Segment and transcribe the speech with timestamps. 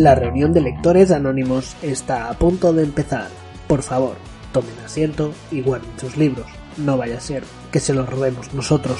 [0.00, 3.28] La reunión de lectores anónimos está a punto de empezar.
[3.68, 4.16] Por favor,
[4.50, 6.46] tomen asiento y guarden sus libros.
[6.78, 8.96] No vaya a ser que se los robemos nosotros.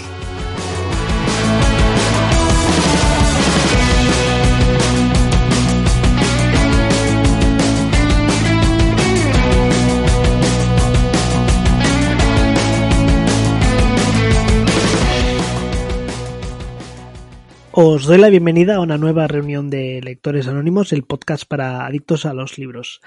[17.72, 22.26] Os doy la bienvenida a una nueva reunión de lectores anónimos, el podcast para adictos
[22.26, 23.00] a los libros.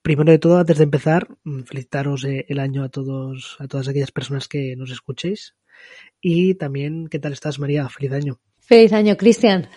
[0.00, 3.88] Primero de todo, antes de empezar, mm, felicitaros eh, el año a todos, a todas
[3.88, 5.54] aquellas personas que nos escuchéis.
[6.18, 7.90] Y también, ¿qué tal estás, María?
[7.90, 8.40] Feliz año.
[8.58, 9.68] Feliz año, Cristian.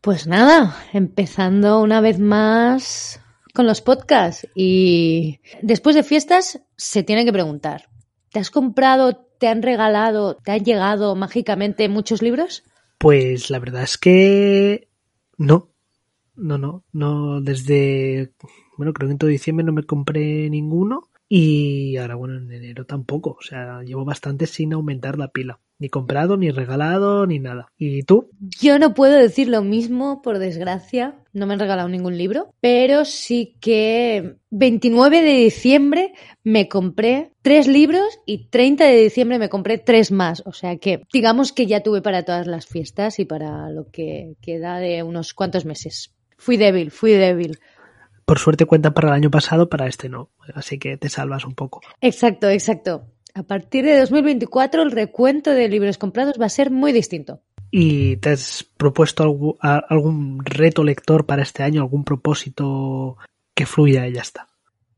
[0.00, 3.20] Pues nada, empezando una vez más
[3.54, 4.48] con los podcasts.
[4.56, 7.84] Y después de fiestas se tiene que preguntar,
[8.32, 12.64] ¿te has comprado, te han regalado, te han llegado mágicamente muchos libros?
[12.98, 14.88] Pues la verdad es que
[15.38, 15.70] no,
[16.36, 18.32] no, no, no, desde,
[18.78, 22.86] bueno, creo que en todo diciembre no me compré ninguno y ahora, bueno, en enero
[22.86, 25.60] tampoco, o sea, llevo bastante sin aumentar la pila.
[25.78, 27.66] Ni comprado, ni regalado, ni nada.
[27.76, 28.30] ¿Y tú?
[28.58, 31.16] Yo no puedo decir lo mismo, por desgracia.
[31.32, 37.66] No me han regalado ningún libro, pero sí que 29 de diciembre me compré tres
[37.66, 40.42] libros y 30 de diciembre me compré tres más.
[40.46, 44.36] O sea que digamos que ya tuve para todas las fiestas y para lo que
[44.40, 46.14] queda de unos cuantos meses.
[46.38, 47.58] Fui débil, fui débil.
[48.24, 50.30] Por suerte cuentan para el año pasado, para este no.
[50.54, 51.80] Así que te salvas un poco.
[52.00, 53.04] Exacto, exacto.
[53.36, 57.42] A partir de 2024 el recuento de libros comprados va a ser muy distinto.
[57.70, 63.18] ¿Y te has propuesto algún, algún reto lector para este año, algún propósito
[63.54, 64.48] que fluya y ya está?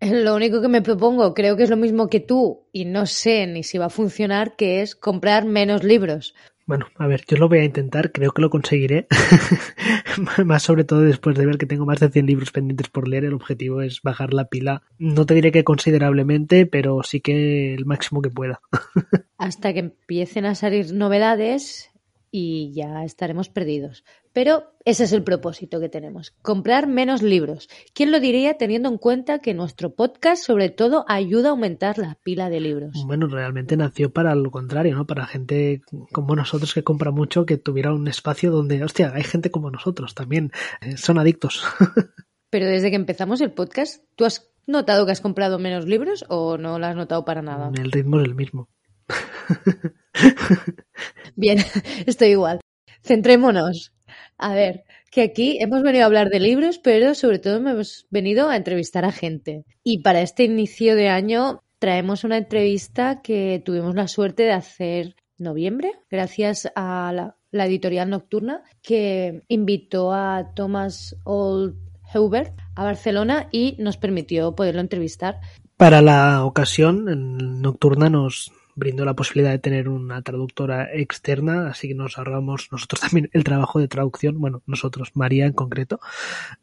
[0.01, 3.49] Lo único que me propongo, creo que es lo mismo que tú, y no sé
[3.49, 6.37] ni si va a funcionar, que es comprar menos libros.
[6.69, 9.07] Bueno, a ver, yo lo voy a intentar, creo que lo conseguiré.
[10.45, 13.25] más sobre todo después de ver que tengo más de 100 libros pendientes por leer,
[13.25, 14.83] el objetivo es bajar la pila.
[14.99, 18.61] No te diré que considerablemente, pero sí que el máximo que pueda.
[19.39, 21.91] Hasta que empiecen a salir novedades
[22.31, 24.05] y ya estaremos perdidos.
[24.33, 27.69] Pero ese es el propósito que tenemos, comprar menos libros.
[27.95, 32.19] ¿Quién lo diría teniendo en cuenta que nuestro podcast sobre todo ayuda a aumentar la
[32.23, 33.05] pila de libros?
[33.07, 35.07] Bueno, realmente nació para lo contrario, ¿no?
[35.07, 39.51] Para gente como nosotros que compra mucho, que tuviera un espacio donde, hostia, hay gente
[39.51, 41.65] como nosotros también, eh, son adictos.
[42.51, 46.57] Pero desde que empezamos el podcast, ¿tú has notado que has comprado menos libros o
[46.57, 47.71] no lo has notado para nada?
[47.75, 48.69] El ritmo es el mismo.
[51.37, 51.59] Bien,
[52.07, 52.61] estoy igual.
[53.03, 53.93] Centrémonos.
[54.37, 58.49] A ver, que aquí hemos venido a hablar de libros, pero sobre todo hemos venido
[58.49, 59.65] a entrevistar a gente.
[59.83, 65.17] Y para este inicio de año traemos una entrevista que tuvimos la suerte de hacer
[65.39, 71.77] noviembre, gracias a la, la editorial nocturna, que invitó a Thomas Old
[72.15, 75.41] Hubert a Barcelona y nos permitió poderlo entrevistar.
[75.77, 81.89] Para la ocasión, en Nocturna nos brindó la posibilidad de tener una traductora externa, así
[81.89, 86.01] que nos ahorramos nosotros también el trabajo de traducción, bueno, nosotros, María en concreto.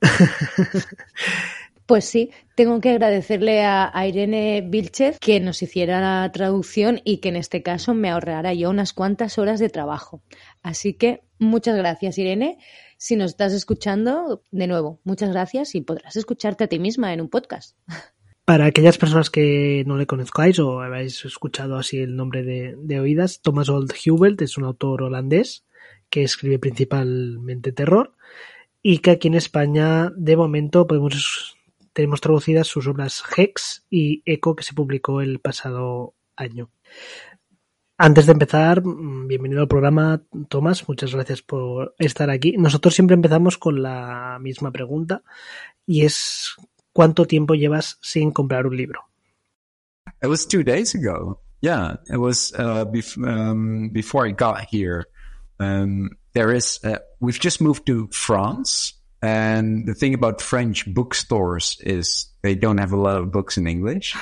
[1.86, 7.30] Pues sí, tengo que agradecerle a, Irene Vilchez que nos hiciera la traducción y que
[7.30, 10.24] en este caso me ahorrara yo unas cuantas horas de trabajo.
[10.64, 12.58] Así que muchas gracias, Irene.
[12.98, 17.22] Si nos estás escuchando, de nuevo, muchas gracias y podrás escucharte a ti misma en
[17.22, 17.78] un podcast.
[18.45, 23.00] Para aquellas personas que no le conozcáis o habéis escuchado así el nombre de, de
[23.00, 25.66] oídas, Thomas Old Hubert es un autor holandés
[26.11, 28.13] que escribe principalmente terror
[28.83, 31.57] y que aquí en España de momento podemos
[31.94, 36.69] tenemos traducidas sus obras Hex y Echo que se publicó el pasado año.
[37.97, 40.88] Antes de empezar, bienvenido al programa, Tomás.
[40.88, 42.57] Muchas gracias por estar aquí.
[42.57, 45.23] Nosotros siempre empezamos con la misma pregunta
[45.88, 46.57] y es
[46.95, 49.01] ¿Cuánto tiempo llevas sin comprar un libro?
[50.23, 51.39] It was two days ago.
[51.59, 55.06] Yeah, it was uh, bef um, before I got here.
[55.59, 58.94] Um, there is, uh, we've just moved to France.
[59.21, 63.68] And the thing about French bookstores is they don't have a lot of books in
[63.68, 64.15] English,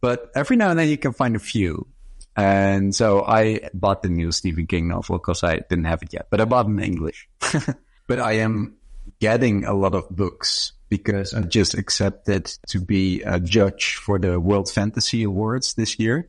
[0.00, 1.86] but every now and then you can find a few.
[2.34, 6.26] And so I bought the new Stephen King novel because I didn't have it yet,
[6.30, 7.28] but I bought it in English.
[8.08, 8.74] but I am
[9.20, 14.38] getting a lot of books because I just accepted to be a judge for the
[14.38, 16.28] World Fantasy Awards this year.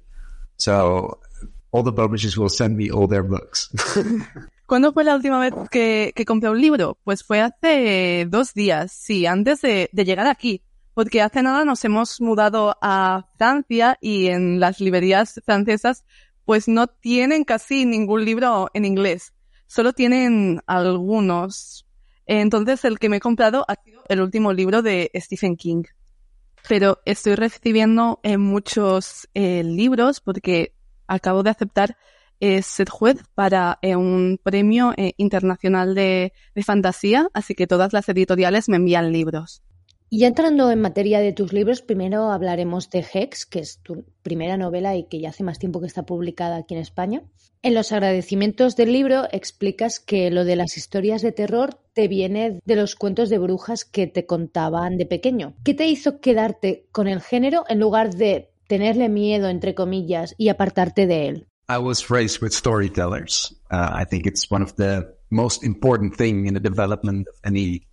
[0.57, 1.19] So
[1.71, 3.69] all the publishers will send me all their books.
[4.69, 6.99] ¿Cuándo fue la última vez que, que, compré un libro?
[7.03, 10.61] Pues fue hace dos días, sí, antes de, llegar aquí.
[10.93, 16.03] Porque hace nada nos hemos mudado a Francia y en las librerías francesas
[16.45, 19.33] pues no tienen casi ningún libro en inglés.
[19.65, 21.87] Solo tienen algunos
[22.31, 25.81] Entonces, el que me he comprado ha sido el último libro de Stephen King.
[26.67, 30.75] Pero estoy recibiendo eh, muchos eh, libros porque
[31.07, 31.97] acabo de aceptar
[32.39, 36.31] eh, ser juez para un premio internacional de
[36.63, 39.63] fantasía, así que todas las editoriales me envían libros.
[40.11, 44.05] Y ya entrando en materia de tus libros, primero hablaremos de Hex, que es tu
[44.23, 47.21] primera novela y que ya hace más tiempo que está publicada aquí en España.
[47.61, 52.59] En los agradecimientos del libro explicas que lo de las historias de terror te viene
[52.65, 55.53] de los cuentos de brujas que te contaban de pequeño.
[55.63, 60.49] ¿Qué te hizo quedarte con el género en lugar de tenerle miedo, entre comillas, y
[60.49, 61.47] apartarte de él?
[61.69, 63.55] I was raised with storytellers.
[63.69, 67.83] Uh, I think it's one of the most important thing in the development of any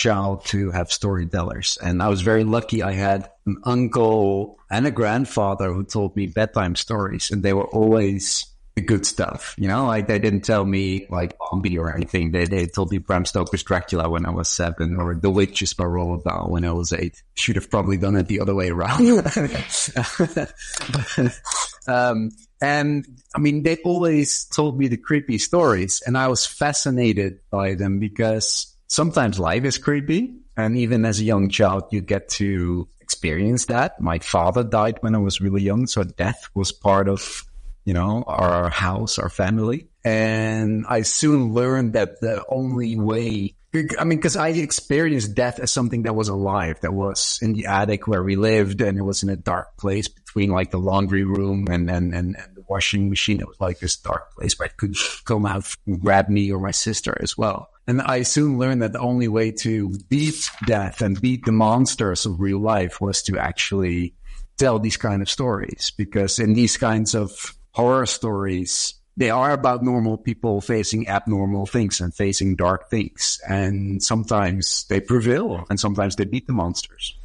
[0.00, 1.76] child to have storytellers.
[1.82, 2.82] And I was very lucky.
[2.82, 7.66] I had an uncle and a grandfather who told me bedtime stories and they were
[7.66, 9.54] always the good stuff.
[9.58, 12.30] You know, like they didn't tell me like Bambi or anything.
[12.30, 15.84] They, they told me Bram Stoker's Dracula when I was seven or The Witches by
[15.84, 17.22] Roald Dahl when I was eight.
[17.34, 19.02] Should have probably done it the other way around.
[21.86, 22.30] um,
[22.62, 27.74] and I mean, they always told me the creepy stories and I was fascinated by
[27.74, 30.34] them because sometimes life is creepy.
[30.56, 34.00] And even as a young child, you get to experience that.
[34.00, 35.86] My father died when I was really young.
[35.86, 37.44] So death was part of,
[37.86, 39.88] you know, our house, our family.
[40.04, 45.70] And I soon learned that the only way I mean, because I experienced death as
[45.70, 49.22] something that was alive, that was in the attic where we lived, and it was
[49.22, 53.08] in a dark place between like the laundry room and and and, and the washing
[53.08, 53.40] machine.
[53.40, 56.58] It was like this dark place where it could come out and grab me or
[56.58, 57.69] my sister as well.
[57.90, 62.24] And I soon learned that the only way to beat death and beat the monsters
[62.24, 64.14] of real life was to actually
[64.58, 67.32] tell these kind of stories, because in these kinds of
[67.72, 73.40] horror stories, they are about normal people facing abnormal things and facing dark things.
[73.48, 77.16] And sometimes they prevail and sometimes they beat the monsters.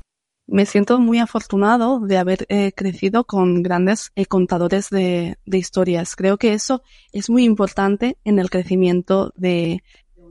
[0.47, 6.15] Me siento muy afortunado de haber eh, crecido con grandes eh, contadores de, de, historias.
[6.15, 9.81] Creo que eso es muy importante en el crecimiento de,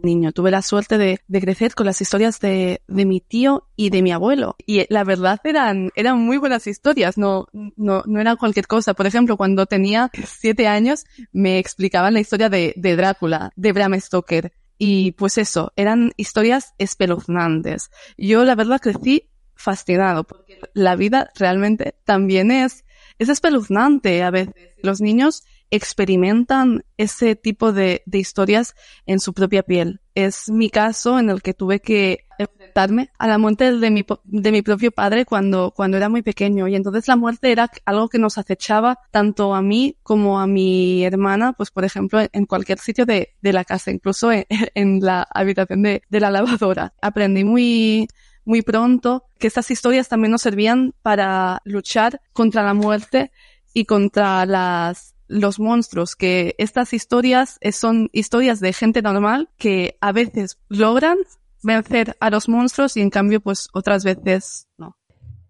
[0.05, 0.33] niño.
[0.33, 4.56] Tuve la suerte de, crecer con las historias de, mi tío y de mi abuelo.
[4.67, 8.95] Y la verdad eran, eran muy buenas historias, no, no, no era cualquier cosa.
[8.95, 13.99] Por ejemplo, cuando tenía siete años, me explicaban la historia de, de Drácula, de Bram
[14.01, 14.53] Stoker.
[14.79, 17.91] Y pues eso, eran historias espeluznantes.
[18.17, 22.85] Yo la verdad crecí fascinado, porque la vida realmente también es,
[23.19, 24.55] es espeluznante a veces.
[24.83, 28.75] Los niños experimentan ese tipo de, de, historias
[29.06, 30.00] en su propia piel.
[30.14, 34.52] Es mi caso en el que tuve que enfrentarme a la muerte de mi, de
[34.52, 36.69] mi propio padre cuando, cuando era muy pequeño.
[36.69, 41.05] Y entonces la muerte era algo que nos acechaba tanto a mí como a mi
[41.05, 44.31] hermana, pues por ejemplo, en cualquier sitio de, de la casa, incluso
[44.75, 46.94] en, la habitación de, de la lavadora.
[47.00, 48.08] Aprendí muy,
[48.44, 53.32] muy pronto que estas historias también nos servían para luchar contra la muerte
[53.72, 60.12] y contra las los monstruos, que estas historias son historias de gente normal que a
[60.12, 61.19] veces logran
[61.62, 64.97] vencer a los monstruos y en cambio pues otras veces no.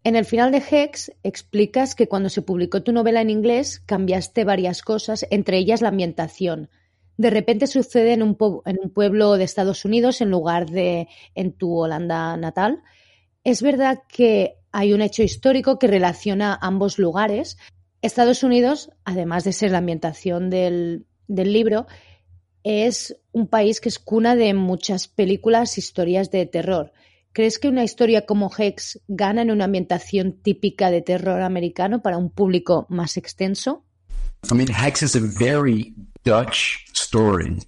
[0.05, 4.44] En el final de Hex explicas que cuando se publicó tu novela en inglés cambiaste
[4.44, 6.69] varias cosas, entre ellas la ambientación.
[7.17, 8.37] De repente sucede en un,
[8.67, 12.83] en un pueblo de Estados Unidos en lugar de en tu Holanda natal.
[13.45, 17.57] Es verdad que hay un hecho histórico que relaciona ambos lugares,
[18.06, 21.87] Estados Unidos, además de ser la ambientación del, del libro,
[22.62, 26.92] es un país que es cuna de muchas películas, historias de terror.
[27.32, 32.18] ¿Crees que una historia como Hex gana en una ambientación típica de terror americano para
[32.18, 33.84] un público más extenso?
[34.50, 35.94] I mean, Hex is a very
[36.25, 37.58] Dutch story,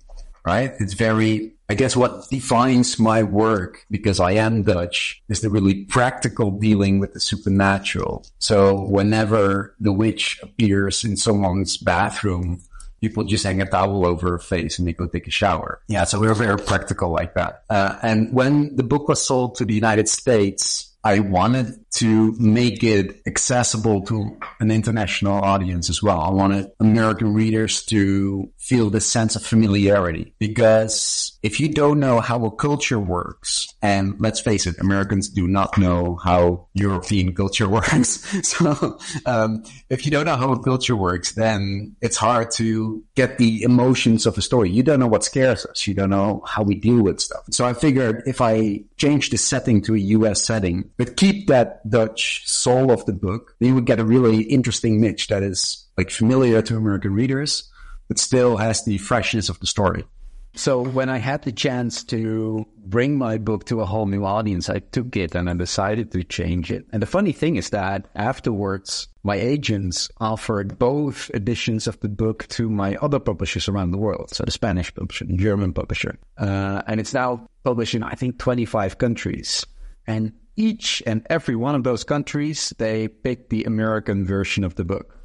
[0.46, 0.72] right?
[0.78, 5.84] It's very I guess what defines my work, because I am Dutch, is the really
[5.84, 8.24] practical dealing with the supernatural.
[8.38, 12.62] So whenever the witch appears in someone's bathroom,
[13.00, 15.80] people just hang a towel over her face and they go take a shower.
[15.88, 17.64] Yeah, so we're very practical like that.
[17.68, 22.84] Uh, and when the book was sold to the United States, I wanted to make
[22.84, 26.20] it accessible to an international audience as well.
[26.20, 32.20] I wanted American readers to feel the sense of familiarity because if you don't know
[32.20, 37.68] how a culture works, and let's face it, Americans do not know how European culture
[37.76, 38.26] works.
[38.48, 43.38] so, um, if you don't know how a culture works, then it's hard to get
[43.38, 44.70] the emotions of a story.
[44.70, 45.86] You don't know what scares us.
[45.86, 47.44] You don't know how we deal with stuff.
[47.50, 51.85] So I figured if I change the setting to a US setting, but keep that
[51.88, 55.86] Dutch soul of the book, then you would get a really interesting niche that is
[55.96, 57.70] like familiar to American readers,
[58.08, 60.04] but still has the freshness of the story.
[60.56, 64.70] So when I had the chance to bring my book to a whole new audience,
[64.70, 66.86] I took it and I decided to change it.
[66.92, 72.46] And the funny thing is that afterwards, my agents offered both editions of the book
[72.48, 74.30] to my other publishers around the world.
[74.30, 76.16] So the Spanish publisher, the German publisher.
[76.38, 79.66] Uh, and it's now published in, I think, 25 countries.
[80.06, 84.84] And each and every one of those countries, they picked the American version of the
[84.84, 85.16] book,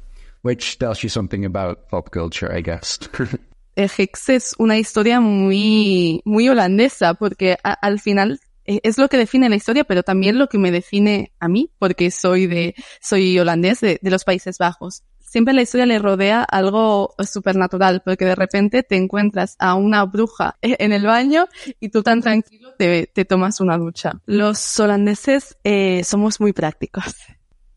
[0.42, 2.98] which tells you something about pop culture, I guess.
[3.76, 9.48] Hex es una historia muy, muy holandesa, porque a, al final es lo que define
[9.48, 13.80] la historia, pero también lo que me define a mí, porque soy de, soy holandés
[13.80, 15.02] de, de los Países Bajos.
[15.32, 20.58] Siempre la historia le rodea algo supernatural, porque de repente te encuentras a una bruja
[20.60, 21.46] en el baño
[21.80, 24.20] y tú tan tranquilo te, te tomas una ducha.
[24.26, 27.14] Los holandeses eh, somos muy prácticos.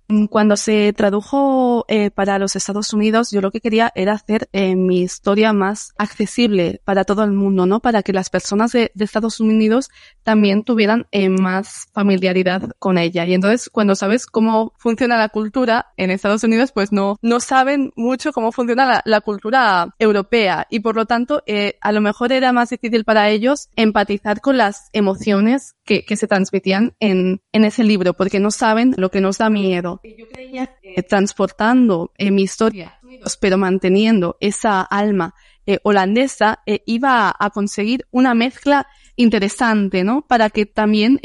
[0.08, 4.48] Mm, cuando se tradujo eh, para los Estados Unidos, yo lo que quería era hacer
[4.54, 7.80] eh, mi historia más accesible para todo el mundo, ¿no?
[7.80, 9.90] Para que las personas de, Estados Unidos
[10.24, 13.26] también tuvieran eh, más familiaridad con ella.
[13.26, 17.92] Y entonces, cuando sabes cómo funciona la cultura en Estados Unidos, pues no, no saben
[17.96, 20.68] mucho cómo funciona la, cultura europea.
[20.70, 21.44] Y por lo tanto,
[21.82, 26.28] a lo mejor era más difícil para ellos empatizar con las emociones que, que se
[26.28, 30.76] transmitían en, en ese libro, porque no saben lo que nos da miedo yo creía
[30.82, 33.00] que transportando eh, mi historia,
[33.40, 35.34] pero manteniendo esa alma
[35.66, 40.22] eh, holandesa, eh, iba a conseguir una mezcla interesante, ¿no?
[40.22, 41.20] Para que también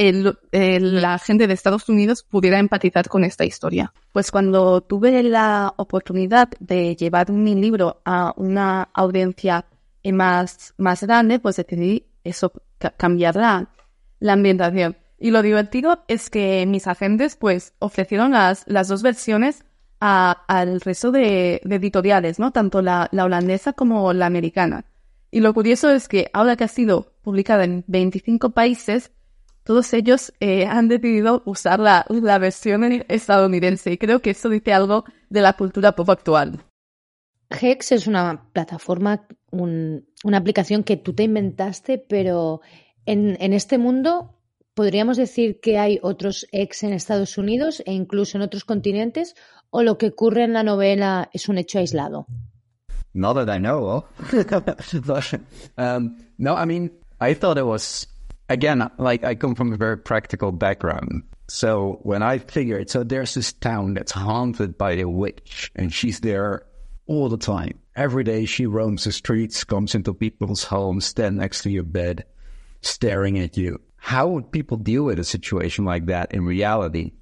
[0.53, 3.93] la gente de Estados Unidos pudiera empatizar con esta historia.
[4.13, 9.67] Pues cuando tuve la oportunidad de llevar mi libro a una audiencia
[10.05, 12.53] más, más grande, pues decidí eso,
[12.97, 13.69] cambiar la,
[14.21, 14.97] la ambientación.
[15.23, 19.65] Y lo divertido es que mis agentes pues ofrecieron las, las dos versiones
[20.01, 22.53] al resto de, editoriales, ¿no?
[22.53, 24.87] Tanto la, la, holandesa como la americana.
[25.31, 29.13] Y lo curioso es que ahora que ha sido publicada en 25 países,
[29.63, 33.93] todos ellos eh, han decidido usar la, la versión estadounidense.
[33.93, 36.65] Y creo que eso dice algo de la cultura pop actual.
[37.51, 42.63] Hex es una plataforma, un, una aplicación que tú te inventaste, pero
[43.07, 44.40] en este mundo
[44.81, 49.35] ¿Podríamos decir que hay otros ex en Estados Unidos e incluso en otros continentes
[49.69, 52.27] o lo que ocurre en la novela es un hecho aislado?
[53.13, 54.05] Not that I know of.
[55.77, 58.07] um, no, I mean, I thought it was,
[58.49, 61.25] again, like I come from a very practical background.
[61.47, 66.21] So when I figured, so there's this town that's haunted by a witch and she's
[66.21, 66.63] there
[67.07, 67.79] all the time.
[67.95, 72.25] Every day she roams the streets, comes into people's homes, stands next to your bed,
[72.81, 77.13] staring at you how would people deal with a situation like that in reality?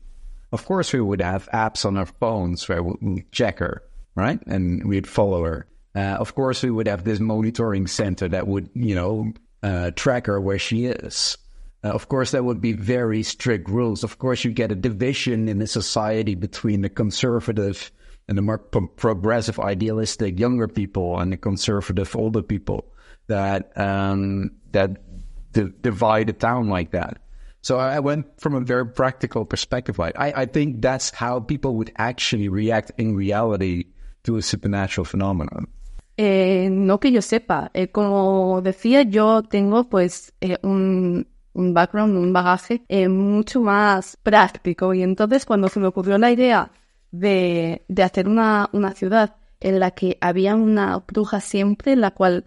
[0.53, 3.83] Of course, we would have apps on our phones where we check her,
[4.15, 4.41] right?
[4.47, 5.67] And we'd follow her.
[5.95, 9.33] Uh, of course, we would have this monitoring center that would, you know,
[9.63, 11.37] uh, track her where she is.
[11.83, 14.05] Uh, of course, there would be very strict rules.
[14.05, 17.91] Of course, you get a division in the society between the conservative
[18.29, 22.85] and the more pro- progressive, idealistic younger people and the conservative older people
[23.27, 25.08] that um, that
[25.53, 27.19] to divide a town like that.
[27.61, 29.99] So I went from a very practical perspective.
[30.01, 33.87] I, I think that's how people would actually react in reality
[34.25, 35.69] to a supernatural phenomenon.
[36.17, 37.71] Eh, no que yo sepa.
[37.75, 44.17] Eh, como decía, yo tengo pues eh, un, un, background, un bagaje eh, mucho más
[44.23, 44.95] práctico.
[44.95, 46.73] Y entonces cuando se me ocurrió la idea
[47.11, 52.47] de, de hacer una, una ciudad en la que había una bruja siempre, la cual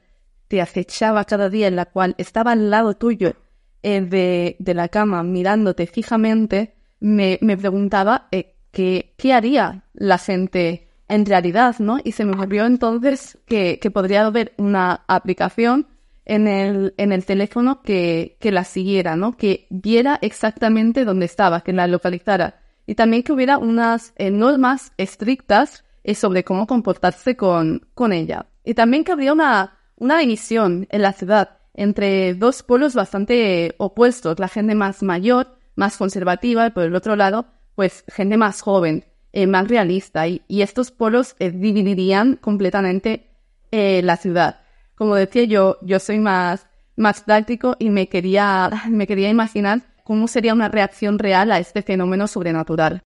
[0.51, 3.35] te acechaba cada día, en la cual estaba al lado tuyo
[3.83, 10.89] eh, de, de, la cama mirándote fijamente, me, me preguntaba eh, qué, haría la gente
[11.07, 11.99] en realidad, ¿no?
[12.03, 15.87] Y se me ocurrió entonces que, que podría haber una aplicación
[16.25, 19.37] en el, en el teléfono que, que la siguiera, ¿no?
[19.37, 22.59] Que viera exactamente dónde estaba, que la localizara.
[22.85, 28.47] Y también que hubiera unas eh, normas estrictas sobre cómo comportarse con, con ella.
[28.65, 34.39] Y también que habría una, una división en la ciudad entre dos polos bastante opuestos,
[34.39, 39.05] la gente más mayor, más conservativa, y por el otro lado, pues gente más joven,
[39.31, 43.27] eh, más realista, y, estos polos eh, dividirían completamente
[43.69, 44.61] eh, la ciudad.
[44.95, 46.65] Como decía yo, yo soy más,
[46.95, 51.83] más práctico y me quería, me quería imaginar cómo sería una reacción real a este
[51.83, 53.03] fenómeno sobrenatural.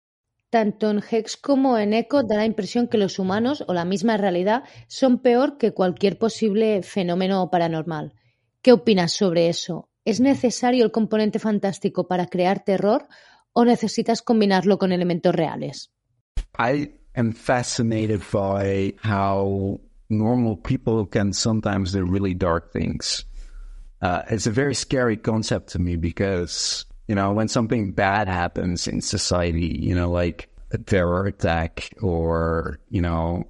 [0.55, 4.15] Tanto en Hex como en Echo da la impresión que los humanos o la misma
[4.15, 8.13] realidad son peor que cualquier posible fenómeno paranormal.
[8.61, 9.89] ¿Qué opinas sobre eso?
[10.05, 13.09] ¿Es necesario el componente fantástico para crear terror
[13.51, 15.91] o necesitas combinarlo con elementos reales?
[16.57, 23.25] I am fascinated by how normal people can sometimes do really dark things.
[24.01, 28.87] uh, it's a very scary concept to me because, you know, when something bad happens
[28.87, 33.47] in society, you know, like a terror attack or, you know,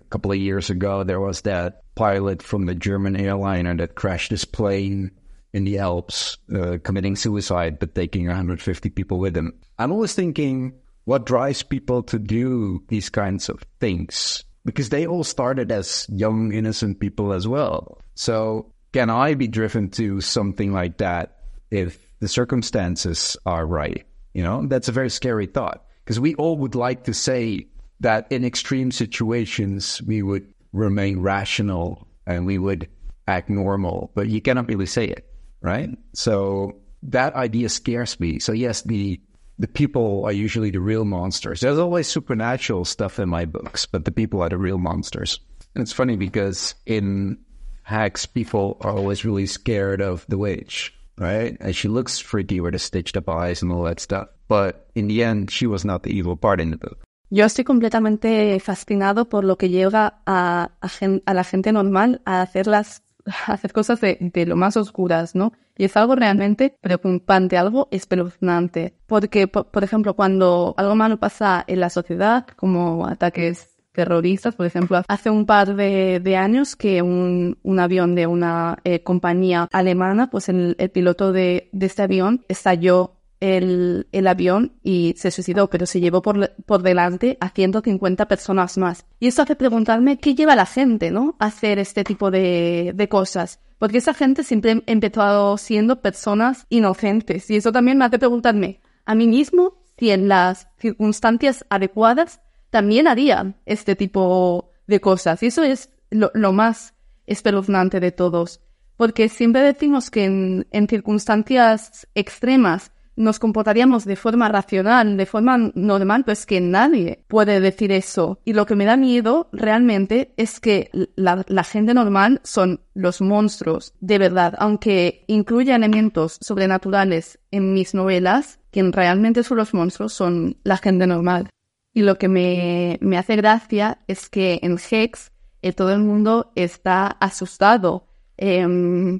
[0.00, 4.30] a couple of years ago, there was that pilot from the German airliner that crashed
[4.30, 5.10] his plane
[5.52, 9.52] in the Alps, uh, committing suicide, but taking 150 people with him.
[9.78, 14.44] I'm always thinking, what drives people to do these kinds of things?
[14.64, 18.00] Because they all started as young, innocent people as well.
[18.14, 21.38] So can I be driven to something like that
[21.70, 24.06] if the circumstances are right?
[24.32, 27.66] You know, that's a very scary thought because we all would like to say
[27.98, 32.88] that in extreme situations we would remain rational and we would
[33.26, 35.26] act normal, but you cannot really say it,
[35.62, 35.90] right?
[36.14, 38.38] So that idea scares me.
[38.38, 39.20] So yes, the
[39.58, 41.60] the people are usually the real monsters.
[41.60, 45.40] There's always supernatural stuff in my books, but the people are the real monsters.
[45.74, 47.38] And it's funny because in
[47.82, 51.56] Hacks, people are always really scared of the witch, right?
[51.60, 54.28] And she looks freaky with the stitched up eyes and all that stuff.
[54.48, 56.98] But in the end, she was not the evil part in the book.
[57.30, 62.66] Yo estoy completamente fascinado por lo que llega a, a, la gente normal a hacer,
[62.66, 63.02] las,
[63.46, 65.54] hacer cosas de, de, lo más oscuras, ¿no?
[65.78, 68.98] Y es algo realmente preocupante, algo espeluznante.
[69.06, 74.66] Porque, por, por, ejemplo, cuando algo malo pasa en la sociedad, como ataques terroristas, por
[74.66, 79.68] ejemplo, hace un par de, de años que un, un, avión de una eh, compañía
[79.72, 85.32] alemana, pues el, el piloto de, de este avión estalló el, el, avión y se
[85.32, 89.04] suicidó, pero se llevó por, por delante a 150 personas más.
[89.18, 91.34] Y eso hace preguntarme qué lleva a la gente, ¿no?
[91.40, 93.58] A hacer este tipo de, de cosas.
[93.78, 97.50] Porque esa gente siempre ha empezado siendo personas inocentes.
[97.50, 102.40] Y eso también me hace preguntarme a mí mismo si en las circunstancias adecuadas
[102.72, 105.42] también haría este tipo de cosas.
[105.42, 106.94] Y eso es lo, más
[107.26, 108.62] espeluznante de todos.
[108.96, 116.24] Porque siempre decimos que en, circunstancias extremas nos comportaríamos de forma racional, de forma normal,
[116.24, 118.40] pues que nadie puede decir eso.
[118.42, 123.20] Y lo que me da miedo realmente es que la, la, gente normal son los
[123.20, 124.54] monstruos, de verdad.
[124.56, 131.06] Aunque incluya elementos sobrenaturales en mis novelas, quien realmente son los monstruos son la gente
[131.06, 131.50] normal.
[131.94, 136.52] Y lo que me, me hace gracia es que en Hex eh, todo el mundo
[136.54, 138.06] está asustado
[138.38, 138.66] eh,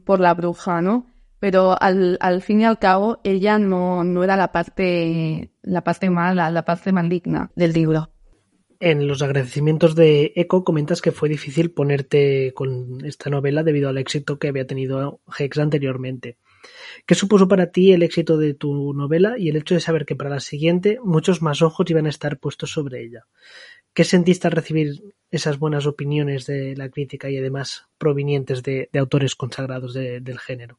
[0.04, 1.12] por la bruja, ¿no?
[1.42, 6.08] pero al, al, fin y al cabo ella no, no era la parte, la parte
[6.08, 8.10] mala, la parte maligna del libro.
[8.78, 13.98] En los agradecimientos de Eco comentas que fue difícil ponerte con esta novela debido al
[13.98, 16.38] éxito que había tenido Hex anteriormente.
[17.06, 20.16] ¿Qué supuso para ti el éxito de tu novela y el hecho de saber que
[20.16, 23.26] para la siguiente muchos más ojos iban a estar puestos sobre ella?
[23.94, 29.34] ¿Qué sentiste al recibir esas buenas opiniones de la crítica y además provenientes de, autores
[29.34, 30.78] consagrados de, del género?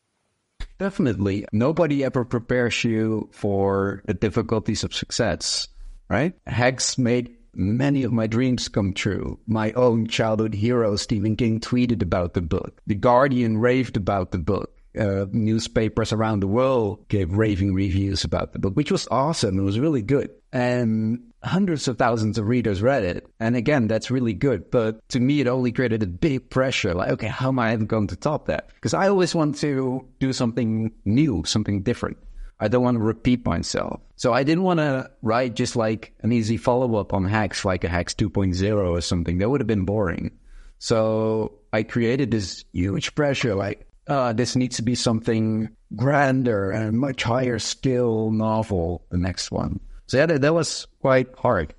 [0.80, 1.46] Definitely.
[1.52, 5.70] Nobody ever prepares you for the difficulties of success,
[6.10, 6.34] right?
[6.48, 9.40] Hex made many of my dreams come true.
[9.46, 12.82] My own childhood hero, Stephen King, tweeted about the book.
[12.88, 14.72] The Guardian raved about the book.
[15.00, 19.58] Uh, newspapers around the world gave raving reviews about the book, which was awesome.
[19.58, 20.30] It was really good.
[20.52, 23.28] And hundreds of thousands of readers read it.
[23.40, 24.70] And again, that's really good.
[24.72, 26.94] But to me, it only created a big pressure.
[26.94, 28.70] Like, okay, how am I going to top that?
[28.76, 32.18] Because I always want to do something new, something different.
[32.60, 34.00] I don't want to repeat myself.
[34.16, 37.84] So I didn't want to write just like an easy follow up on hacks, like
[37.84, 39.40] a hacks 2.0 or something.
[39.40, 40.32] That would have been boring.
[40.80, 46.98] So I created this huge pressure, like, uh, this needs to be something grander and
[46.98, 49.80] much higher skill novel, the next one.
[50.08, 51.74] So yeah, that was quite hard.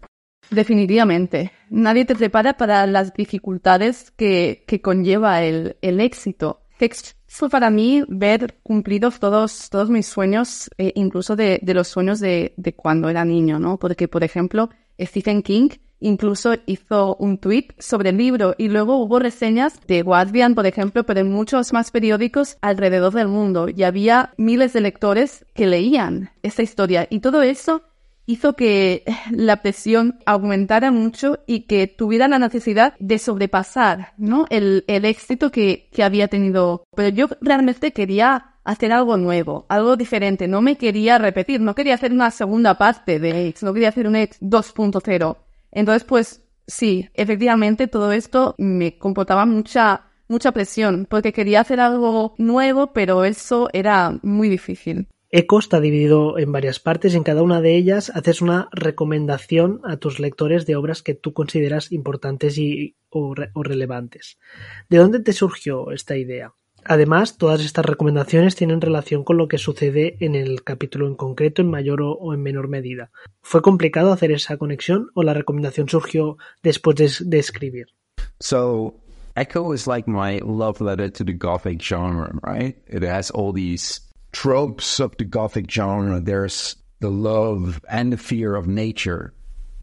[0.50, 1.52] Definitivamente.
[1.70, 6.60] Nadie te prepara para las dificultades que, que conlleva el, el éxito.
[7.26, 12.20] Fue para mí ver cumplidos todos, todos mis sueños, eh, incluso de, de, los sueños
[12.20, 13.78] de, de cuando era niño, ¿no?
[13.78, 14.68] Porque, por ejemplo,
[15.00, 20.54] Stephen King incluso hizo un tweet sobre el libro y luego hubo reseñas de Guardian,
[20.54, 25.46] por ejemplo, pero en muchos más periódicos alrededor del mundo y había miles de lectores
[25.54, 27.82] que leían esta historia y todo eso
[28.26, 34.46] hizo que la presión aumentara mucho y que tuviera la necesidad de sobrepasar ¿no?
[34.50, 36.84] el, el éxito que, que había tenido.
[36.94, 40.48] Pero yo realmente quería hacer algo nuevo, algo diferente.
[40.48, 44.06] No me quería repetir, no quería hacer una segunda parte de X, no quería hacer
[44.08, 45.36] un X 2.0.
[45.74, 52.34] Entonces, pues sí, efectivamente todo esto me comportaba mucha, mucha presión, porque quería hacer algo
[52.38, 55.08] nuevo, pero eso era muy difícil.
[55.36, 59.80] Eco está dividido en varias partes y en cada una de ellas haces una recomendación
[59.82, 64.38] a tus lectores de obras que tú consideras importantes y, o, re, o relevantes.
[64.88, 66.54] ¿De dónde te surgió esta idea?
[66.86, 71.62] Además, todas estas recomendaciones tienen relación con lo que sucede en el capítulo en concreto
[71.62, 73.10] en mayor o en menor medida.
[73.42, 77.86] ¿Fue complicado hacer esa conexión o la recomendación surgió después de, escribir?
[78.40, 78.94] So,
[79.34, 82.76] Echo is like my love letter to the Gothic genre, right?
[82.86, 84.00] It has all these
[84.32, 86.20] tropes of the Gothic genre.
[86.20, 89.32] There's the love and the fear of nature,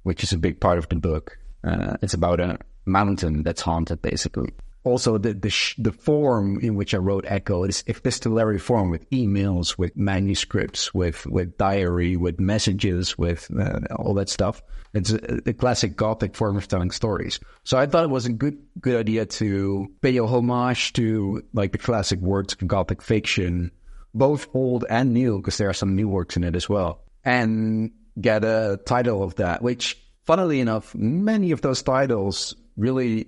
[0.04, 1.38] which is a big part of the book.
[1.64, 4.54] Uh, it's about a mountain that's haunted, basically
[4.84, 9.10] also the the, sh- the form in which I wrote Echo is epistolary form with
[9.12, 14.62] emails, with manuscripts, with with diary, with messages, with uh, all that stuff.
[14.94, 17.40] It's a, a, classic Gothic form of telling stories.
[17.64, 21.72] So I thought it was a good good idea to pay a homage to like
[21.72, 23.72] the classic works of Gothic fiction,
[24.14, 27.92] both old and new, because there are some new works in it as well, and
[28.20, 29.62] get a title of that.
[29.62, 33.28] Which, funnily enough, many of those titles really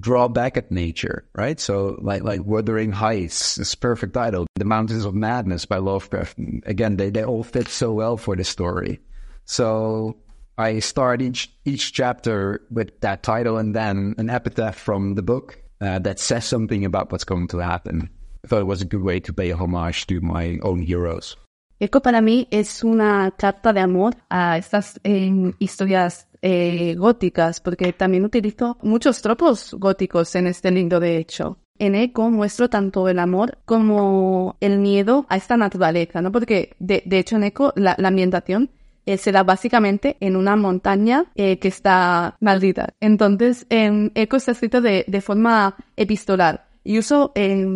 [0.00, 1.58] draw back at nature, right?
[1.60, 4.46] So like like Wuthering Heights is perfect title.
[4.56, 6.38] The Mountains of Madness by Lovecraft.
[6.64, 9.00] Again, they, they all fit so well for the story.
[9.44, 10.16] So
[10.58, 15.62] I start each each chapter with that title and then an epitaph from the book
[15.80, 18.08] uh, that says something about what's going to happen.
[18.44, 21.36] I thought it was a good way to pay homage to my own heroes.
[21.78, 27.92] Eco para mí es una carta de amor a estas eh, historias eh, góticas, porque
[27.92, 31.58] también utilizo muchos tropos góticos en este libro, de hecho.
[31.78, 36.32] En Eco muestro tanto el amor como el miedo a esta naturaleza, ¿no?
[36.32, 38.70] Porque, de, de hecho, en Eco la, la ambientación
[39.04, 42.94] eh, se da básicamente en una montaña eh, que está maldita.
[43.00, 46.66] Entonces, en Eco está escrito de, de forma epistolar.
[46.82, 47.32] Y uso,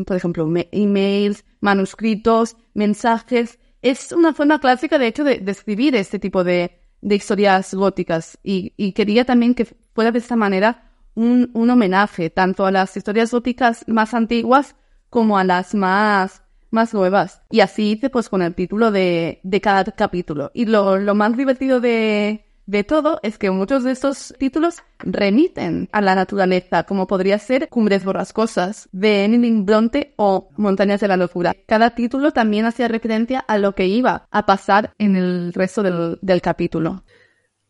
[0.07, 3.59] por ejemplo, emails, manuscritos, mensajes.
[3.83, 8.39] Es una forma clásica, de hecho, de, de escribir este tipo de, de historias góticas
[8.43, 12.97] y, y, quería también que fuera de esta manera un, un, homenaje tanto a las
[12.97, 14.77] historias góticas más antiguas
[15.09, 17.43] como a las más, más nuevas.
[17.51, 20.51] Y así hice pues con el título de, de cada capítulo.
[20.55, 25.89] Y lo, lo más divertido de, de todo es que muchos de estos títulos remiten
[25.93, 31.17] a la naturaleza, como podría ser Cumbres Borrascosas de Emily Bronte o Montañas de la
[31.17, 31.55] Locura.
[31.67, 36.41] Cada título también hacía referencia a lo que iba a pasar en el resto del,
[36.43, 37.03] capítulo.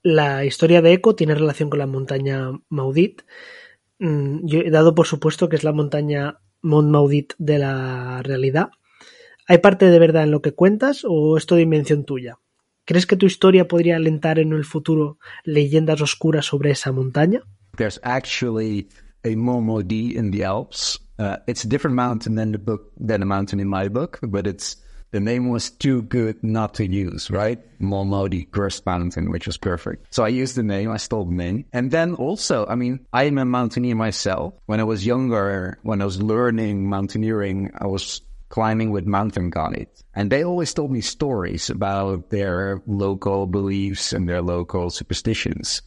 [0.03, 3.23] La historia de Eco tiene relación con la montaña Maudit.
[3.99, 8.71] Mm, dado por supuesto que es la montaña Mont Maudit de la realidad.
[9.47, 12.39] ¿Hay parte de verdad en lo que cuentas o es todo invención tuya?
[12.91, 17.41] ¿Crees que tu historia podría alentar en el futuro leyendas oscuras sobre esa montaña?
[17.77, 18.89] There's actually
[19.25, 20.99] a Momodi in the Alps.
[21.17, 24.49] Uh, it's a different mountain than the book than the mountain in my book, but
[24.49, 24.77] it's
[25.13, 27.61] the name was too good not to use, right?
[27.79, 30.13] Momodi Cursed Mountain, which was perfect.
[30.13, 31.67] So I used the name, I stole the name.
[31.73, 34.55] And then also, I mean, I'm a mountaineer myself.
[34.67, 40.05] When I was younger, when I was learning mountaineering, I was climbing with mountain guides.
[40.15, 45.81] And they always told me stories about their local beliefs and their local superstitions.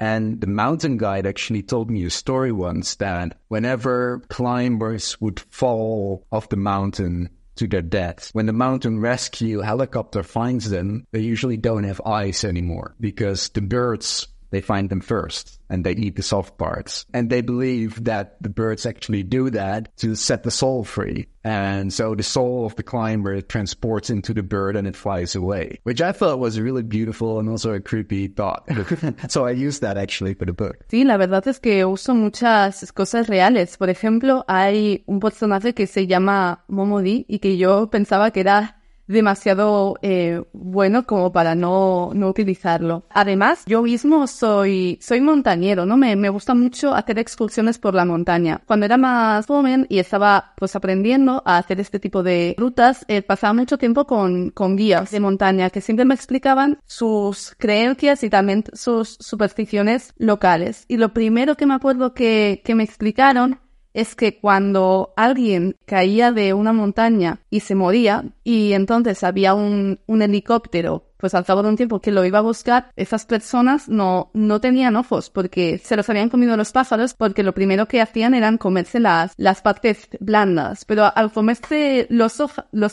[0.00, 6.26] And the mountain guide actually told me a story once that whenever climbers would fall
[6.32, 11.56] off the mountain to their death, when the mountain rescue helicopter finds them, they usually
[11.56, 16.22] don't have eyes anymore because the birds they find them first and they eat the
[16.22, 17.04] soft parts.
[17.12, 21.26] And they believe that the birds actually do that to set the soul free.
[21.42, 25.78] And so the soul of the climber transports into the bird and it flies away,
[25.82, 28.66] which I thought was really beautiful and also a creepy thought.
[29.28, 30.86] so I used that actually for the book.
[30.88, 33.76] Sí, la verdad es que uso muchas cosas reales.
[33.76, 38.80] Por ejemplo, hay un personaje que se llama Momodi y que yo pensaba que era
[39.06, 43.06] demasiado eh, bueno como para no, no utilizarlo.
[43.10, 45.96] Además, yo mismo soy, soy montañero, ¿no?
[45.96, 48.62] Me, me gusta mucho hacer excursiones por la montaña.
[48.66, 53.22] Cuando era más joven y estaba pues aprendiendo a hacer este tipo de rutas, eh,
[53.22, 58.30] pasaba mucho tiempo con, con guías de montaña que siempre me explicaban sus creencias y
[58.30, 60.84] también sus supersticiones locales.
[60.88, 63.60] Y lo primero que me acuerdo que, que me explicaron
[63.94, 70.00] es que cuando alguien caía de una montaña y se moría, y entonces había un,
[70.06, 73.88] un helicóptero pues al cabo de un tiempo que lo iba a buscar, esas personas
[73.88, 78.02] no, no tenían ojos porque se los habían comido los pájaros porque lo primero que
[78.02, 80.84] hacían eran comerse las, partes blandas.
[80.84, 82.40] Pero al comerse los,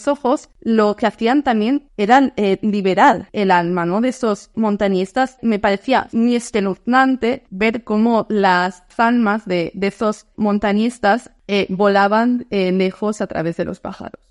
[0.07, 3.99] ojos, lo que hacían también era eh, liberar el alma, ¿no?
[3.99, 5.37] De esos montañistas.
[5.41, 12.71] Me parecía muy espeluznante ver cómo las almas de, de esos montañistas eh, volaban eh,
[12.71, 14.21] lejos a través de los pájaros.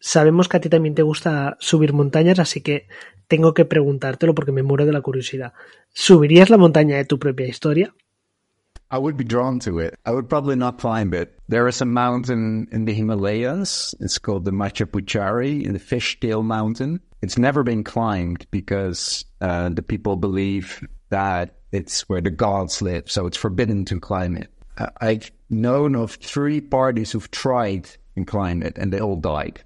[0.00, 2.88] Sabemos que a ti también te gusta subir montañas, así que
[3.30, 5.52] tengo que preguntártelo porque me muero de la curiosidad.
[5.94, 7.94] ¿Subirías la montaña de tu propia historia?
[8.90, 9.94] I would be drawn to it.
[10.04, 11.38] I would probably not climb it.
[11.48, 13.94] There is a mountain in the Himalayas.
[14.00, 17.00] It's called the Machapuchari, in the Fishtail Mountain.
[17.22, 23.08] It's never been climbed because uh, the people believe that it's where the gods live,
[23.08, 24.50] so it's forbidden to climb it.
[24.76, 29.62] Uh, I've known of three parties who've tried and climbed it, and they all died.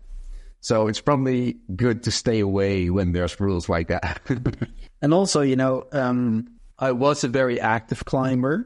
[0.64, 4.22] So it's probably good to stay away when there's rules like that.
[5.02, 6.48] and also, you know, um,
[6.78, 8.64] I was a very active climber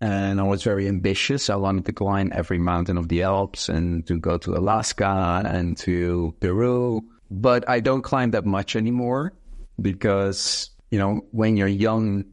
[0.00, 1.50] and I was very ambitious.
[1.50, 5.76] I wanted to climb every mountain of the Alps and to go to Alaska and
[5.78, 7.02] to Peru.
[7.32, 9.32] But I don't climb that much anymore
[9.82, 12.26] because, you know, when you're young,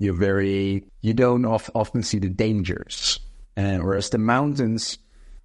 [0.00, 3.20] you're very, you don't of, often see the dangers.
[3.54, 4.98] And whereas the mountains,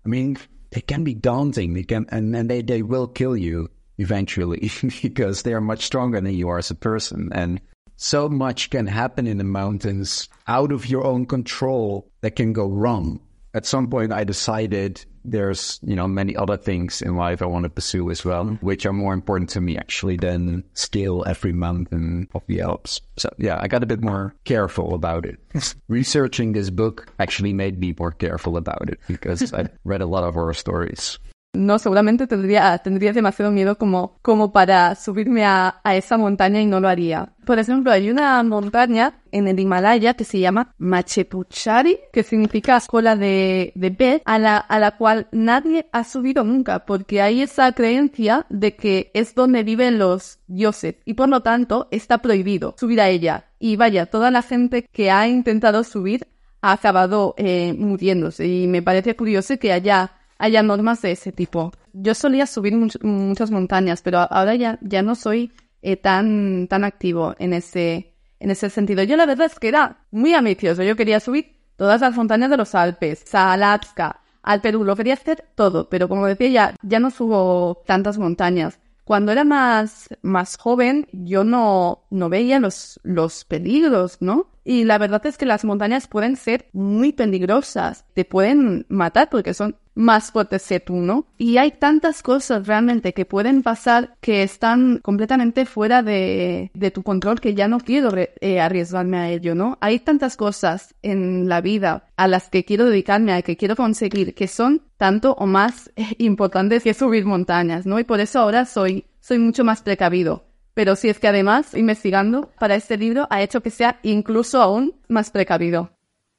[0.04, 0.40] I mean,
[0.74, 1.74] they can be daunting.
[1.74, 6.20] They can, and, and they, they will kill you eventually because they are much stronger
[6.20, 7.30] than you are as a person.
[7.32, 7.62] And
[7.96, 12.68] so much can happen in the mountains out of your own control that can go
[12.68, 13.22] wrong.
[13.54, 17.64] At some point, I decided there's, you know, many other things in life I want
[17.64, 22.28] to pursue as well, which are more important to me actually than scale every mountain
[22.34, 23.00] of the Alps.
[23.18, 25.40] So yeah, I got a bit more careful about it.
[25.88, 30.24] Researching this book actually made me more careful about it because I read a lot
[30.24, 31.20] of horror stories.
[31.56, 36.66] No, seguramente tendría, tendría demasiado miedo como, como para subirme a, a esa montaña y
[36.66, 37.30] no lo haría.
[37.46, 43.16] Por ejemplo, hay una montaña en el Himalaya que se llama Machepuchari, que significa cola
[43.16, 47.72] de, de pez, a la, a la cual nadie ha subido nunca, porque hay esa
[47.74, 53.00] creencia de que es donde viven los dioses y por lo tanto está prohibido subir
[53.00, 53.46] a ella.
[53.60, 56.28] Y vaya, toda la gente que ha intentado subir
[56.64, 61.72] ha acabado eh, muriéndose y me parece curioso que haya haya normas de ese tipo.
[61.94, 66.84] Yo solía subir much muchas montañas, pero ahora ya, ya no soy eh, tan, tan
[66.84, 69.04] activo en ese, en ese sentido.
[69.04, 70.84] Yo la verdad es que era muy ambicioso.
[70.84, 75.14] Yo quería subir todas las montañas de los Alpes, a Alaska, al Perú, lo quería
[75.14, 78.80] hacer todo, pero como decía ya, ya no subo tantas montañas.
[79.06, 84.48] Cuando era más, más joven, yo no, no veía los, los peligros, ¿no?
[84.64, 89.54] Y la verdad es que las montañas pueden ser muy peligrosas, te pueden matar porque
[89.54, 91.28] son más fuertes que tú, ¿no?
[91.38, 97.04] Y hay tantas cosas realmente que pueden pasar que están completamente fuera de, de tu
[97.04, 99.78] control que ya no quiero eh, arriesgarme a ello, ¿no?
[99.82, 104.34] Hay tantas cosas en la vida a las que quiero dedicarme, a que quiero conseguir,
[104.34, 108.00] que son tanto o más importantes que subir montañas, ¿no?
[108.00, 110.46] Y por eso ahora soy, soy mucho más precavido.
[110.74, 114.96] Pero si es que además, investigando para este libro, ha hecho que sea incluso aún
[115.08, 115.92] más precavido.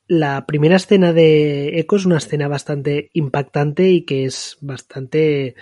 [0.07, 5.55] La primera escena de Echo es una escena bastante impactante y que es bastante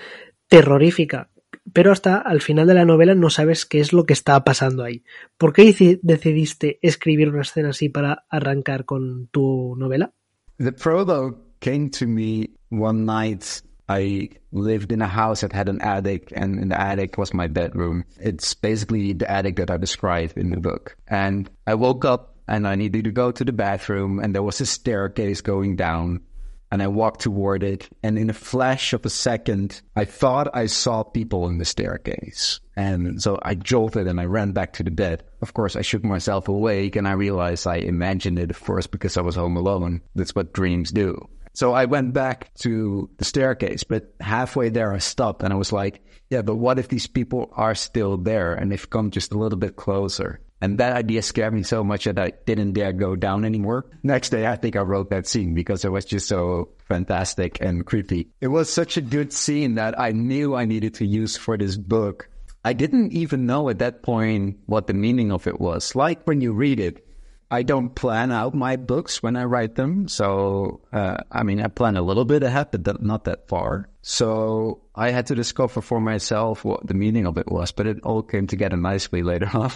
[0.48, 1.30] terrorífica.
[1.72, 4.82] Pero hasta al final de la novela no sabes qué es lo que está pasando
[4.82, 5.04] ahí.
[5.38, 10.12] ¿Por qué decidiste escribir una escena así para arrancar con tu novela?
[10.58, 13.44] The prologue came to me one night
[13.92, 17.46] I lived in a house that had an attic, and in the attic was my
[17.46, 18.04] bedroom.
[18.18, 20.96] It's basically the attic that I described in the book.
[21.08, 24.60] And I woke up and I needed to go to the bathroom, and there was
[24.60, 26.22] a staircase going down.
[26.70, 30.64] And I walked toward it, and in a flash of a second, I thought I
[30.66, 32.60] saw people in the staircase.
[32.74, 35.22] And so I jolted and I ran back to the bed.
[35.42, 39.18] Of course, I shook myself awake and I realized I imagined it, of course, because
[39.18, 40.00] I was home alone.
[40.14, 41.28] That's what dreams do.
[41.54, 45.72] So I went back to the staircase, but halfway there I stopped and I was
[45.72, 49.38] like, yeah, but what if these people are still there and they've come just a
[49.38, 50.40] little bit closer?
[50.62, 53.84] And that idea scared me so much that I didn't dare go down anymore.
[54.04, 57.84] Next day, I think I wrote that scene because it was just so fantastic and
[57.84, 58.28] creepy.
[58.40, 61.76] It was such a good scene that I knew I needed to use for this
[61.76, 62.30] book.
[62.64, 65.96] I didn't even know at that point what the meaning of it was.
[65.96, 67.04] Like when you read it,
[67.52, 70.08] I don't plan out my books when I write them.
[70.08, 73.90] So, uh, I mean, I plan a little bit ahead, but not that far.
[74.00, 78.00] So I had to discover for myself what the meaning of it was, but it
[78.04, 79.70] all came together nicely later on.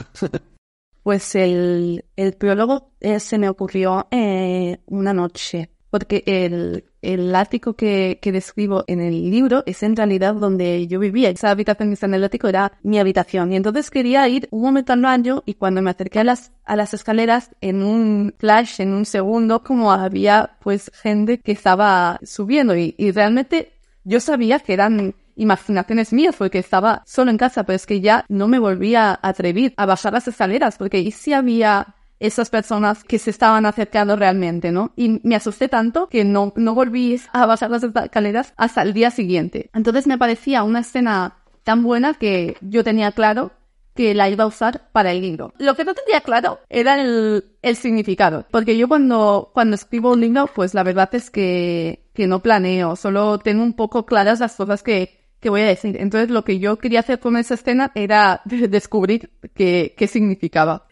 [1.04, 5.68] pues el, el prólogo eh, se me ocurrió eh, una noche.
[5.90, 10.99] Porque el, el ático que, que, describo en el libro es en realidad donde yo
[10.99, 11.31] vivía.
[11.31, 13.53] Esa habitación que está en el ático era mi habitación.
[13.53, 16.77] Y entonces quería ir un momento al baño y cuando me acerqué a las, a
[16.77, 22.77] las escaleras, en un flash, en un segundo, como había pues gente que estaba subiendo
[22.77, 23.72] y, y realmente
[24.05, 28.25] yo sabía que eran imaginaciones mías porque estaba solo en casa, pero es que ya
[28.29, 33.05] no me volvía a atrever a bajar las escaleras porque ¿y si había esas personas
[33.05, 34.92] que se estaban acercando realmente, ¿no?
[34.96, 39.11] Y me asusté tanto que no, no volví a bajar las escaleras hasta el día
[39.11, 39.70] siguiente.
[39.74, 43.52] Entonces me parecía una escena tan buena que yo tenía claro
[43.96, 45.52] que la iba a usar para el libro.
[45.59, 50.20] Lo que no tenía claro era el, el significado, porque yo cuando, cuando escribo un
[50.20, 54.55] libro, pues la verdad es que, que no planeo, solo tengo un poco claras las
[54.55, 55.96] cosas que, que voy a decir.
[55.98, 60.86] Entonces lo que yo quería hacer con esa escena era descubrir qué, qué significaba.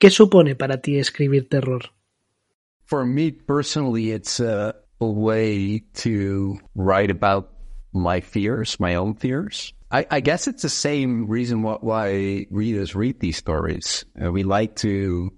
[0.00, 1.82] ¿Qué supone para ti escribir terror?
[2.86, 7.50] For me personally, it's a, way to write about
[7.94, 9.72] my fears, my own fears.
[9.90, 14.04] I, I guess it's the same reason why, why readers read these stories.
[14.22, 15.32] Uh, we like to,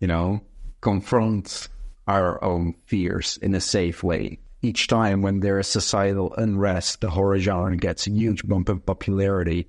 [0.00, 0.40] you know,
[0.80, 1.68] confront
[2.06, 4.38] our own fears in a safe way.
[4.62, 8.80] Each time when there is societal unrest, the horror genre gets a huge bump in
[8.80, 9.68] popularity,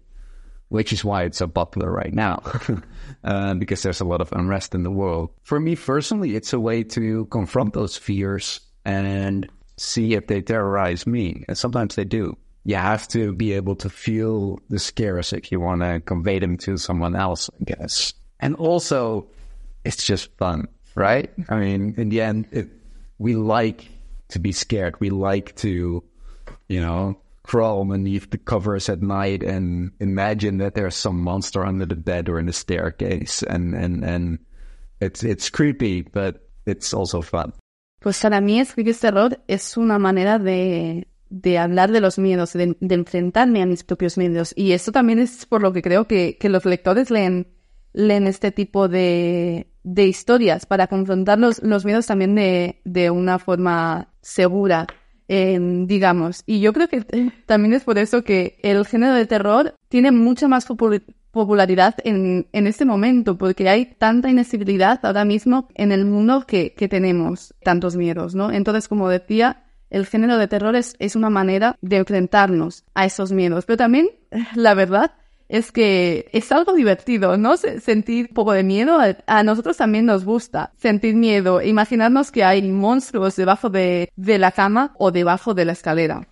[0.69, 2.41] which is why it's so popular right now,
[3.23, 5.29] uh, because there's a lot of unrest in the world.
[5.43, 11.05] For me personally, it's a way to confront those fears and see if they terrorize
[11.05, 11.43] me.
[11.47, 15.59] And sometimes they do you have to be able to feel the scares if you
[15.59, 18.13] want to convey them to someone else, I guess.
[18.39, 19.27] And also,
[19.83, 21.31] it's just fun, right?
[21.49, 22.67] I mean, in the end, it,
[23.17, 23.87] we like
[24.29, 24.99] to be scared.
[24.99, 26.03] We like to,
[26.67, 27.17] you know,
[27.49, 32.29] crawl underneath the covers at night and imagine that there's some monster under the bed
[32.29, 33.41] or in the staircase.
[33.49, 34.39] And, and, and
[35.01, 37.53] it's, it's creepy, but it's also fun.
[38.01, 42.77] Pues para mí escribir terror es una manera de, de hablar de los miedos, de,
[42.79, 44.53] de, enfrentarme a mis propios miedos.
[44.55, 47.47] Y eso también es por lo que creo que, que los lectores leen,
[47.93, 53.39] leen este tipo de, de historias, para confrontar los, los miedos también de, de una
[53.39, 54.85] forma segura,
[55.29, 56.43] digamos.
[56.45, 57.01] Y yo creo que
[57.45, 62.67] también es por eso que el género de terror tiene mucha más popularidad en, en
[62.67, 67.95] este momento, porque hay tanta inestabilidad ahora mismo en el mundo que, que tenemos tantos
[67.95, 68.51] miedos, ¿no?
[68.51, 73.31] Entonces, como decía, el género de terror es, es una manera de enfrentarnos a esos
[73.31, 73.65] miedos.
[73.65, 74.09] Pero también,
[74.55, 75.11] la verdad,
[75.49, 77.57] es que es algo divertido, ¿no?
[77.57, 78.99] Sentir un poco de miedo.
[79.25, 81.61] A nosotros también nos gusta sentir miedo.
[81.61, 86.29] Imaginarnos que hay monstruos debajo de, de, la cama o debajo de la escalera.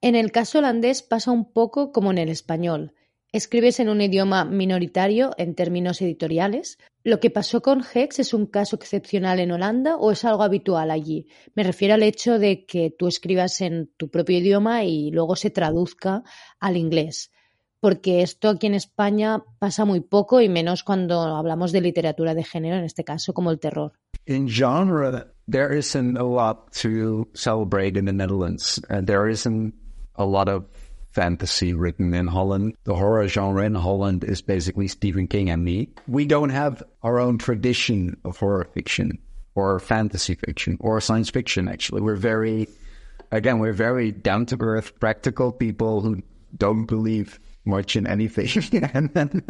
[0.00, 2.94] En el caso holandés pasa un poco como en el español.
[3.32, 6.78] Escribes en un idioma minoritario en términos editoriales.
[7.02, 10.90] ¿Lo que pasó con Hex es un caso excepcional en Holanda o es algo habitual
[10.90, 11.26] allí?
[11.54, 15.50] Me refiero al hecho de que tú escribas en tu propio idioma y luego se
[15.50, 16.22] traduzca
[16.60, 17.32] al inglés.
[17.84, 22.42] Porque esto aquí en España pasa muy poco y menos cuando hablamos de literatura de
[22.42, 23.92] género, en este caso como el terror.
[24.24, 28.80] In genre, there isn't a lot to celebrate in the Netherlands.
[28.88, 29.74] Uh, there isn't
[30.14, 30.64] a lot of
[31.12, 32.74] fantasy written in Holland.
[32.84, 35.90] The horror genre in Holland is basically Stephen King and me.
[36.08, 39.18] We don't have our own tradition of horror fiction
[39.54, 42.00] or fantasy fiction or science fiction, actually.
[42.00, 42.66] We're very,
[43.30, 46.22] again, we're very down to earth, practical people who
[46.56, 48.48] don't believe much in anything.
[48.94, 49.44] and then,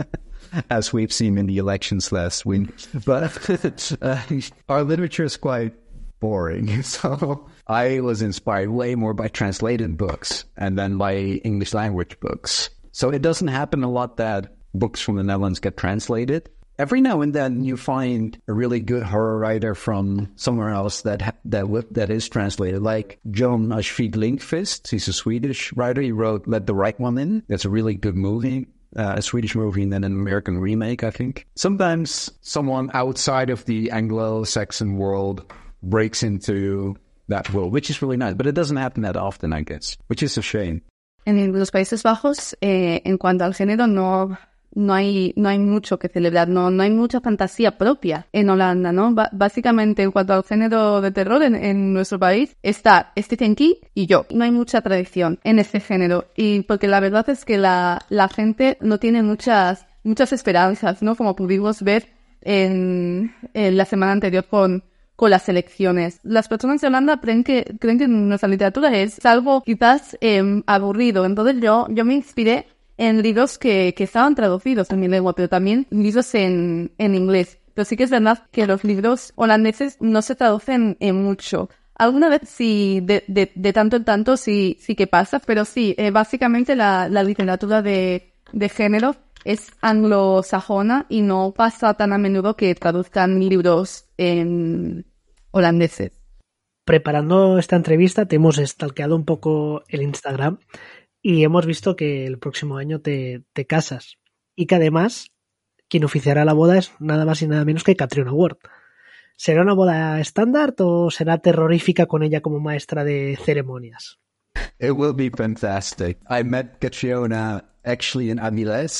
[0.71, 2.71] as we've seen in the elections last week,
[3.05, 4.21] but uh,
[4.69, 5.75] our literature is quite
[6.21, 6.83] boring.
[6.83, 12.71] So I was inspired way more by translated books and then by English language books.
[12.93, 16.49] So it doesn't happen a lot that books from the Netherlands get translated.
[16.77, 21.39] Every now and then you find a really good horror writer from somewhere else that
[21.45, 24.89] that that is translated, like John Ashfrid Linkfist.
[24.91, 26.03] He's a Swedish writer.
[26.03, 28.67] He wrote "Let the Right One In." That's a really good movie.
[28.97, 31.47] Uh, a Swedish movie and then an American remake, I think.
[31.57, 36.95] Sometimes someone outside of the Anglo-Saxon world breaks into
[37.27, 38.35] that world, which is really nice.
[38.35, 40.83] But it doesn't happen that often, I guess, which is a shame.
[41.27, 44.37] En los Países Bajos, eh, en cuanto al género, no,
[44.75, 48.93] no hay, no hay mucho que celebrar, no, no hay mucha fantasía propia en Holanda,
[48.93, 49.15] ¿no?
[49.33, 54.27] Básicamente, en cuanto al género de terror en, nuestro país, está Stephen King y yo.
[54.31, 56.27] No hay mucha tradición en ese género.
[56.37, 61.17] Y porque la verdad es que la, la gente no tiene muchas, muchas esperanzas, ¿no?
[61.17, 62.09] Como pudimos ver
[62.43, 64.83] en, en la semana anterior con
[65.17, 66.19] con las elecciones.
[66.23, 71.25] Las personas de Holanda creen que, creen que nuestra literatura es algo quizás eh, aburrido.
[71.25, 75.49] Entonces yo, yo me inspiré en libros que, que estaban traducidos en mi lengua, pero
[75.49, 77.59] también libros en, en inglés.
[77.75, 81.69] Pero sí que es verdad que los libros holandeses no se traducen en mucho.
[81.97, 85.95] Alguna vez sí, de, de, de tanto en tanto sí, sí que pasa, pero sí,
[85.99, 92.19] eh, básicamente la, la literatura de, de género es anglosajona y no pasa tan a
[92.19, 95.05] menudo que traduzcan libros en
[95.51, 96.13] holandeses.
[96.85, 100.59] Preparando esta entrevista te hemos stalkeado un poco el Instagram
[101.27, 104.19] y hemos visto que el próximo año te, te casas
[104.55, 105.33] y que además
[105.89, 108.59] quien oficiará la boda es nada más y nada menos que Catriona Ward.
[109.35, 114.21] ¿Será una boda estándar o será terrorífica con ella como maestra de ceremonias?
[114.79, 116.19] It will be fantastic.
[116.29, 118.39] I met Catriona actually in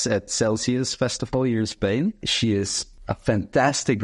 [0.07, 2.15] at Celsius Festival in Spain.
[2.23, 3.99] She is a fantastic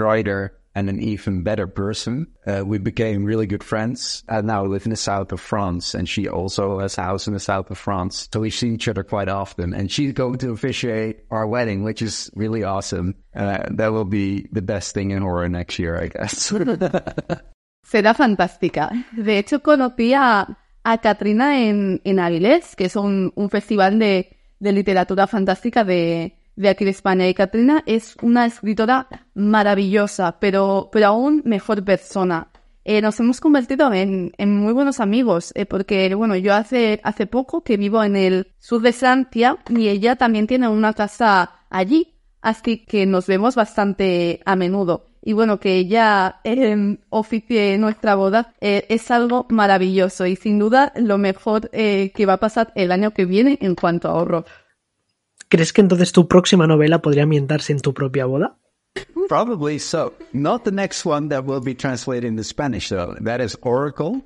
[0.75, 2.27] and an even better person.
[2.45, 5.93] Uh, we became really good friends and now we live in the south of France
[5.93, 8.29] and she also has a house in the south of France.
[8.31, 12.01] So we see each other quite often and she's going to officiate our wedding, which
[12.01, 13.15] is really awesome.
[13.35, 16.51] Uh, that will be the best thing in horror next year, I guess.
[17.83, 18.91] Será fantástica.
[19.11, 24.37] De hecho, conocí a, a Katrina en, en Avilés, que es un, un festival de,
[24.59, 27.27] de literatura fantástica de, de España.
[27.27, 32.47] Y Katrina es una escritora maravillosa, pero, pero aún mejor persona.
[32.83, 37.27] Eh, nos hemos convertido en, en muy buenos amigos, eh, porque, bueno, yo hace, hace
[37.27, 42.15] poco que vivo en el sur de Francia y ella también tiene una casa allí,
[42.41, 45.05] así que nos vemos bastante a menudo.
[45.21, 50.91] Y bueno, que ella eh, oficie nuestra boda eh, es algo maravilloso y sin duda
[50.95, 54.45] lo mejor que va a pasar el año que viene en cuanto a horror.
[55.51, 58.57] ¿Crees que entonces tu próxima novela podría ambientarse en tu propia boda?
[59.27, 60.13] Probably so.
[60.31, 63.17] Not the next one that will be translated into Spanish, though.
[63.19, 64.21] That is Oracle.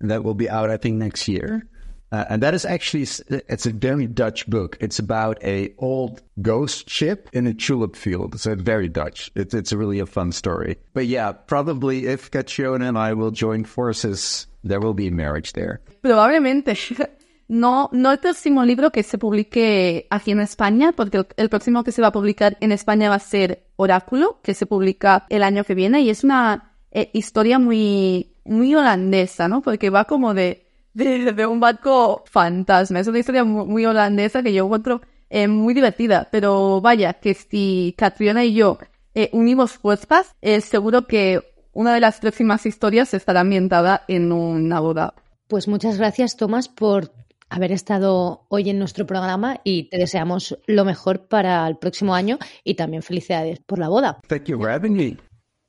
[0.00, 1.68] That will be out, I think, next year.
[2.10, 3.02] Uh, and that is actually
[3.48, 4.76] it's a very Dutch book.
[4.80, 8.40] It's about a old ghost ship in a tulip field.
[8.40, 9.30] So it's very Dutch.
[9.36, 10.76] It's it's really a fun story.
[10.92, 15.52] But yeah, probably if Catriona and I will join forces, there will be a marriage
[15.52, 15.80] there.
[16.02, 17.08] Probablemente.
[17.46, 21.92] No, no el próximo libro que se publique aquí en España, porque el, próximo que
[21.92, 25.64] se va a publicar en España va a ser Oráculo, que se publica el año
[25.64, 29.60] que viene, y es una eh, historia muy, muy holandesa, ¿no?
[29.60, 33.00] Porque va como de, de, un barco fantasma.
[33.00, 37.34] Es una historia muy, muy holandesa que yo encuentro eh, muy divertida, pero vaya, que
[37.34, 38.78] si Catriona y yo
[39.14, 41.42] eh, unimos fuerzas, seguro que
[41.72, 45.14] una de las próximas historias estará ambientada en una boda.
[45.48, 47.12] Pues muchas gracias, Tomás, por
[47.54, 52.38] haber estado hoy en nuestro programa y te deseamos lo mejor para el próximo año
[52.64, 54.18] y también felicidades por la boda.
[54.26, 55.16] Thank you for having me.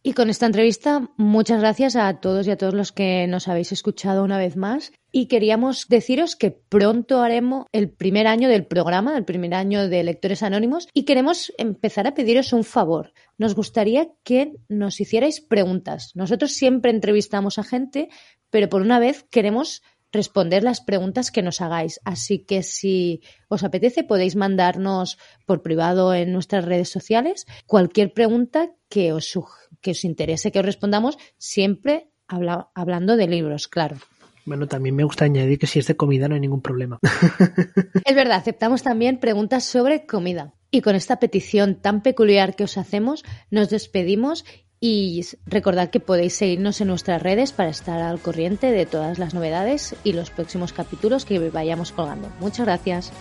[0.02, 3.72] Y con esta entrevista, muchas gracias a todos y a todos los que nos habéis
[3.72, 4.94] escuchado una vez más.
[5.12, 10.04] Y queríamos deciros que pronto haremos el primer año del programa, el primer año de
[10.04, 13.14] Lectores Anónimos, y queremos empezar a pediros un favor.
[13.40, 16.12] Nos gustaría que nos hicierais preguntas.
[16.14, 18.10] Nosotros siempre entrevistamos a gente,
[18.52, 19.82] pero por una vez queremos
[20.16, 22.00] responder las preguntas que nos hagáis.
[22.06, 28.72] Así que si os apetece podéis mandarnos por privado en nuestras redes sociales cualquier pregunta
[28.90, 29.38] que os,
[29.82, 33.98] que os interese que os respondamos, siempre habla, hablando de libros, claro.
[34.46, 37.00] Bueno, también me gusta añadir que si es de comida no hay ningún problema.
[38.06, 40.54] es verdad, aceptamos también preguntas sobre comida.
[40.70, 44.46] Y con esta petición tan peculiar que os hacemos, nos despedimos
[44.88, 49.34] y recordad que podéis seguirnos en nuestras redes para estar al corriente de todas las
[49.34, 52.30] novedades y los próximos capítulos que vayamos colgando.
[52.40, 53.12] Muchas gracias.